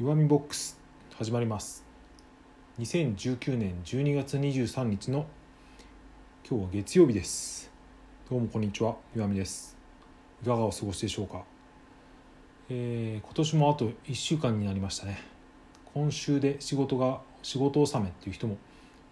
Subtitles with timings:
[0.00, 0.78] 弱みボックス
[1.14, 1.84] 始まります。
[2.78, 5.26] 2019年12月23日の
[6.48, 7.70] 今日は月曜日です。
[8.30, 9.76] どうもこんにちは弱みです。
[10.42, 11.42] いかがお過ごしでしょうか、
[12.70, 15.20] えー、今年もあと1週間になりましたね。
[15.92, 18.56] 今週で仕事が仕事納めっていう人も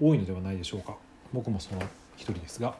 [0.00, 0.96] 多いのではないでしょうか。
[1.32, 1.80] 僕もその
[2.16, 2.74] 一人ですが。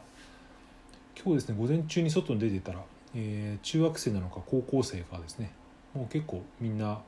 [1.15, 2.83] 今日ですね午前中に外に出てたら、
[3.15, 5.53] えー、中学生なのか高校生かですね。
[5.93, 6.99] もう結構みんな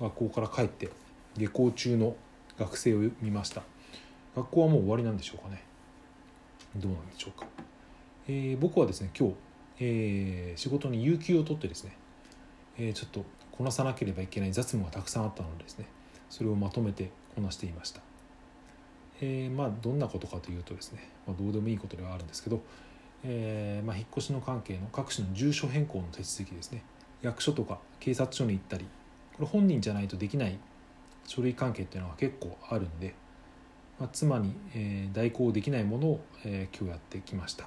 [0.00, 0.90] 学校から帰って
[1.36, 2.16] 下校中の
[2.58, 3.62] 学生を見ました。
[4.36, 5.62] 学校はもう終わりなんでしょうかね。
[6.76, 7.46] どうなんでしょうか、
[8.28, 9.34] えー、僕はですね今日、
[9.80, 11.96] えー、仕事に有給を取ってですね、
[12.78, 15.86] えー、ちょっとこなさなければいけない雑務がたくさんあったのでですね
[16.28, 18.00] それをまとめてこなしていました、
[19.20, 22.60] えー、まあどんなことかというとですね、まあ、どうでもいいことではあるんですけど、
[23.22, 26.82] えーまあ、引っ越しの関係の各種の住所変更の手続きですね
[27.22, 28.86] 役所とか警察署に行ったり
[29.36, 30.58] これ本人じゃないとできない
[31.26, 33.14] 書類関係っていうのが結構あるんで、
[33.98, 37.66] まあ、妻に、え、代行できないものを、え、今日やってきました、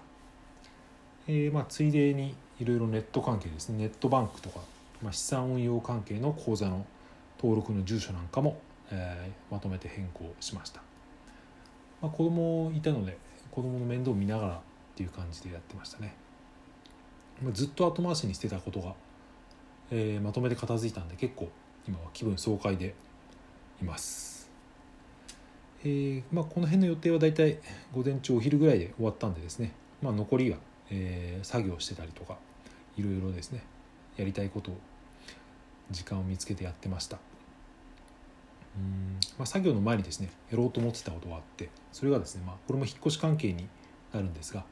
[1.28, 3.78] えーまあ、ついでにいろいろネット関係ですね。
[3.78, 4.60] ネットバンクとか、
[5.02, 6.86] まあ、資産運用関係の口座の
[7.38, 8.60] 登録の住所なんかも、
[8.92, 10.82] えー、まとめて変更しました、
[12.02, 13.18] まあ、子供いたので
[13.52, 14.60] 子供の面倒を見ながらっ
[14.96, 16.16] ていう感じでやってましたね、
[17.44, 18.96] まあ、ずっと後回しにしてたことが
[19.92, 21.50] えー、まとめて片付いたんで結構
[21.88, 22.94] 今は気分爽快で
[23.82, 24.52] います、
[25.84, 27.58] えーまあ、この辺の予定はだいたい
[27.94, 30.58] 午前中お昼ぐらいで終わったんでですね、まあ、残りは、
[30.90, 32.38] えー、作業してたりとか
[32.98, 33.64] いろいろですね。
[34.18, 34.78] やりたいことを
[35.92, 37.20] 時間を見つけてやってました。
[38.76, 43.68] うん、まあ、作業の前にですねやろうと思ってたことがあってそれがですね、まあ、これも引っ越し関係に
[44.14, 44.66] なるんですが、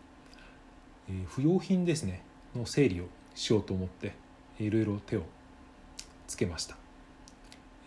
[1.09, 2.21] えー、不用品ですね
[2.55, 4.13] の整理をしようと思って
[4.59, 5.23] いろいろ手を
[6.27, 6.77] つけました、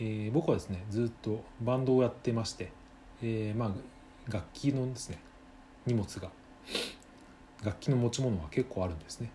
[0.00, 2.70] えー、僕はですねずっとバンドをやってまして、
[3.22, 5.18] えー、まあ楽器のですね
[5.86, 6.30] 荷物が
[7.64, 9.30] 楽器の持ち物は結構あるんですね。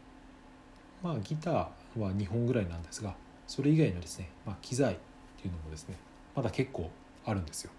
[1.02, 1.54] まあギター
[2.00, 3.16] は2本ぐらいなんですが
[3.48, 4.98] それ以外のですね、まあ、機材っ
[5.38, 5.96] ていうのもですね
[6.34, 6.90] まだ結構
[7.26, 7.72] あるんですよ、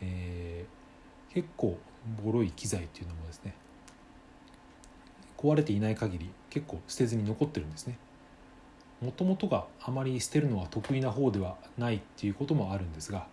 [0.00, 1.78] えー、結構
[2.24, 3.54] ボロい機材っていうのもですね
[5.36, 7.98] 壊れていない限り結構捨てずに残ってるんですね。
[9.04, 13.26] もともとがあまり捨てるのが得意な方ではないっていうこともあるんですが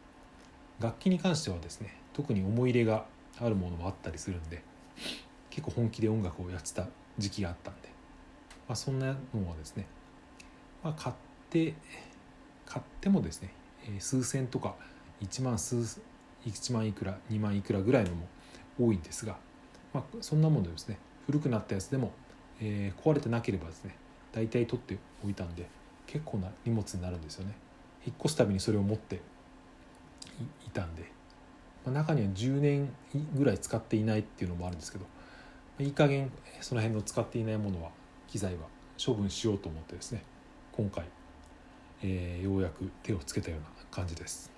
[0.82, 3.06] 楽器に関してはですね特に思い入れが
[3.40, 4.62] あるものもあったりするんで
[5.50, 6.88] 結構本気で音楽をやってた
[7.18, 7.88] 時期があったんで、
[8.68, 9.14] まあ、そんなの
[9.50, 9.86] はですね、
[10.84, 11.16] まあ、買っ
[11.50, 11.74] て
[12.66, 13.54] 買ってもですね
[14.00, 14.76] 数千とか
[15.24, 16.02] 1万数
[16.46, 18.28] 1万いくら2万いくらぐらいのも
[18.80, 19.38] 多いんですが、
[19.94, 22.12] まあ、そんなものですね古くなったやつでも、
[22.60, 23.96] えー、壊れてなければですね
[24.32, 25.68] 大体取っておいたんで
[26.08, 27.54] 結構な荷物になるんですよね。
[28.06, 29.22] 引っ越すたびにそれを持って
[30.66, 31.04] いたんで、
[31.86, 32.90] まあ、中には10年
[33.36, 35.06] ぐらい使っていないっていうのもあるんですけど
[35.80, 36.32] いい加減
[36.62, 37.90] その辺の使っていないものは
[38.28, 38.62] 機材は
[39.04, 40.24] 処分しようと思ってですね
[40.72, 41.06] 今回、
[42.04, 44.52] えー、ようやく手をつけたような感じです、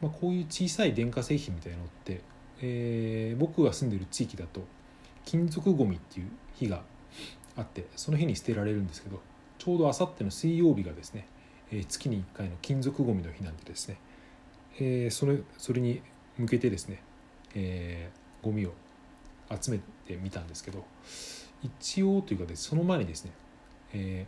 [0.00, 2.20] まあ、こういう小さい電化製品みたいなのって、
[2.60, 4.62] えー、僕が住んでる地域だと
[5.24, 6.82] 金属ごみっていう日が
[7.56, 9.20] あってその日に捨てられるんですけど
[9.58, 11.26] ちょうどあさっての水曜日がですね、
[11.72, 13.98] え、月に1回の金属ごみの日なんでですね、
[14.78, 16.02] え、それそれに
[16.38, 17.02] 向けてですね、
[17.54, 18.74] えー、ゴミを
[19.50, 20.84] 集めてみたんですけど
[21.62, 23.32] 一応というかで、その前にですね、
[23.94, 24.26] え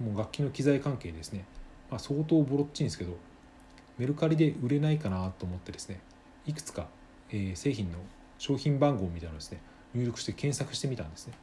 [0.00, 1.44] ー、もう楽器の機材関係ですね、
[1.90, 3.16] まあ、相当ボロっちいんですけど
[3.98, 6.00] メルカリで売れないかなと思ってですね
[6.46, 6.86] いくつか、
[7.30, 7.98] えー、製品の
[8.38, 9.60] 商品番号みたいなのをですね
[9.94, 11.34] 入力して検索してみたんですね。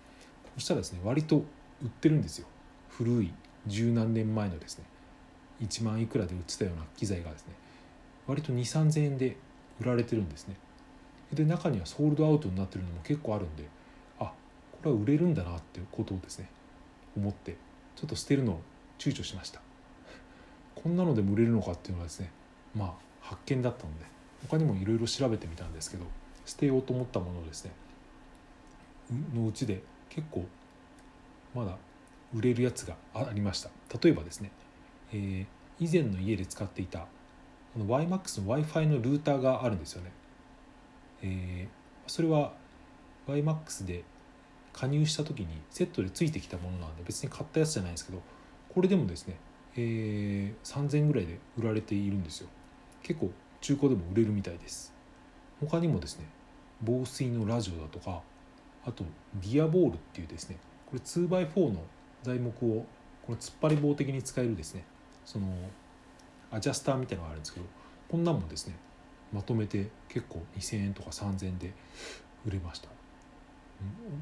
[0.60, 2.48] そしたらですね割と売ってるんですよ。
[2.90, 3.32] 古い
[3.66, 4.84] 十何年前のですね
[5.62, 7.54] 1万いくらで売ってたような機材がですね
[8.28, 9.38] 割と2 3 0 0 0円で
[9.80, 10.56] 売られてるんですね。
[11.34, 13.70] で中にはソールドアウトになってるのも結構あるんで
[14.20, 14.34] あ
[14.74, 16.50] これは売れるんだなっていうことをですね
[17.16, 17.56] 思って
[17.96, 18.62] ちょっと捨てるのを
[18.98, 19.62] 躊躇しました。
[20.76, 22.32] こんなのでも売れるのかっていうのはですね
[22.76, 24.06] まあ発見だったので
[24.50, 26.04] 他にもいろいろ調べてみたんですけど
[26.46, 27.72] 捨てようと思ったものをですね
[29.34, 30.46] のうちで結構
[31.56, 31.78] まだ
[32.34, 33.70] 売れるやつがありました。
[34.02, 34.52] 例えばですね、
[35.12, 35.46] えー、
[35.80, 37.08] 以前の家で使っていた
[37.74, 40.12] この YMAX の w i f i のルーターがあるんですよね、
[41.22, 42.54] えー、それは
[43.28, 44.04] YMAX で
[44.74, 48.22] 加入した時にセットでついてきたものなんで別に買ったやつじゃないですけど
[48.74, 49.36] これでもですね、
[49.76, 52.50] えー、3000円ぐらいで売られているんですよ。
[53.02, 54.94] 結構中古でも売れるみたいです。
[55.60, 56.26] 他にもですね
[56.82, 58.22] 防水のラジオだとか
[58.90, 59.04] あと
[59.36, 60.58] ディアボールっていうですね
[60.88, 61.82] これ 2x4 の
[62.24, 62.86] 材木を
[63.26, 64.84] この突っ張り棒的に使えるですね
[65.26, 65.48] その
[66.52, 67.66] アジャスターみたいなのがあるんですけど
[68.10, 68.76] こんなんもですね
[69.32, 71.72] まとめて結構2000円とか3000円で
[72.48, 72.90] 売れました、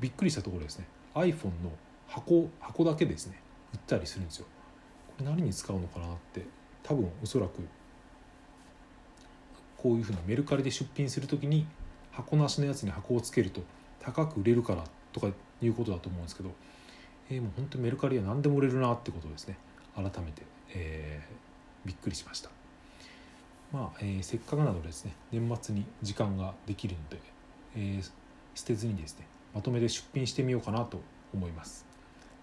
[0.01, 0.87] びっくりしたところですね。
[1.13, 1.71] iPhone の
[2.07, 3.39] 箱箱だけですね
[3.73, 4.45] 売ったりするんですよ。
[5.07, 6.45] これ何に使うのかなって
[6.83, 7.65] 多分おそらく
[9.77, 11.65] こういうふうなメルカリで出品する時に
[12.11, 13.61] 箱なしのやつに箱をつけると
[14.07, 15.27] 高く売れるからとか
[15.61, 16.51] いうことだと思うんですけど、
[17.29, 19.57] えー、もう本当にメルカリは何でも売れるなってことですね。
[19.95, 20.43] 改めて、
[20.73, 22.49] えー、びっくりしました。
[23.73, 27.19] まあ、えー、せっかくなのでですね年末に時間ができるので、
[27.75, 28.01] え、
[28.55, 31.01] 捨てずにですねまとめて出品してみようかなと
[31.33, 31.85] 思います。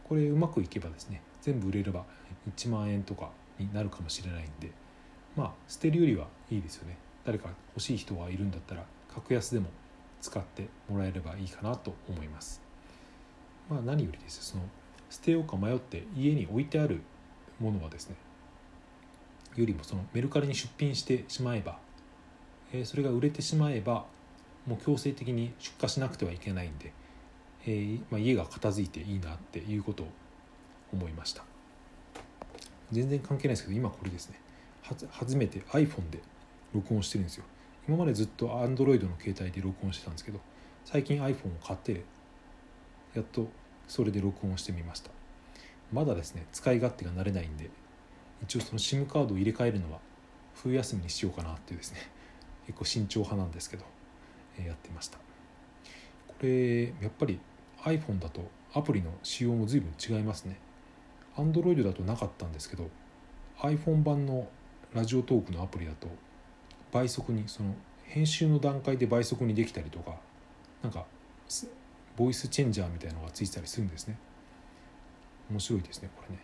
[0.06, 2.04] これうまくいけばですね全部売れれば
[2.54, 4.70] 1万円とかになるかもしれないんで
[5.34, 6.98] まあ捨てるよりはいいですよね。
[7.24, 8.84] 誰か欲しい人がいるんだったら
[9.14, 9.68] 格安でも
[10.24, 12.62] 使ってもらえればいいかなと思います。
[13.68, 14.62] まあ何よりですその
[15.10, 17.02] 捨てようか迷って家に置いてある
[17.60, 18.16] ものはですね
[19.54, 21.78] よりもそのメルカリに出品してしまえば、
[22.72, 24.06] えー、それが売れてしまえば
[24.66, 26.92] もう強制的に出荷しなくてはいけないんで、
[27.66, 30.08] えー、まあ、家が片付いていいなっていうことを
[30.92, 31.44] 思いました。
[32.90, 34.40] 全然関係ないですけど今これですね。
[35.10, 36.20] 初めて iPhone で
[36.74, 37.44] 録音してるんですよ。
[37.86, 40.40] 今までずっと Android の携帯で録音してたんですけど
[40.84, 41.34] 最近 iPhone を
[41.64, 42.02] 買って
[43.14, 43.48] やっと
[43.86, 45.10] それで録音してみました。
[45.92, 47.70] まだですね使い勝手が慣れないんで
[48.42, 50.00] 一応その SIM カードを入れ替えるのは
[50.54, 52.00] 冬休みにしようかなっていうですね
[52.66, 53.84] 結構慎重派なんですけど、
[54.58, 55.18] え、やってました。
[56.28, 57.38] これやっぱり
[57.82, 60.58] iPhone だとアプリの仕様も随分違いますね。
[61.36, 62.88] Android だとなかったんですけど
[63.58, 64.48] iPhone 版の
[64.94, 66.08] ラジオトークのアプリだと
[66.94, 67.74] 倍速にその
[68.04, 70.14] 編集の段階で倍速にできたりとか
[70.80, 71.04] なんか
[72.16, 74.16] ボイスチェンジャーみたいなのがついてたりするんですね。
[75.50, 76.40] 面白いですねこれね。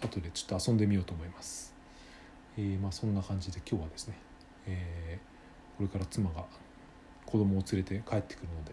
[0.00, 1.74] 後でちょっと遊んでみようと思います、
[2.56, 4.14] えー、まあそんな感じで今日はですね、
[4.66, 6.44] えー、これから妻が
[7.26, 8.72] 子供を連れて帰ってくるので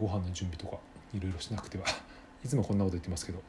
[0.00, 0.78] ご飯の準備とか
[1.14, 1.84] いろいろしなくては
[2.44, 3.42] いつもこんなこと言ってますけど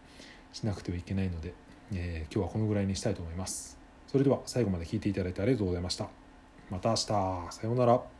[0.51, 1.53] しなくてはいけないので、
[1.94, 3.82] えー、今日はこのぐらいにしたいと思います。
[4.13, 6.07] それでは最後まで聞いていただいてありがとうございました。
[6.69, 7.06] また明日。
[7.07, 8.12] さようなら。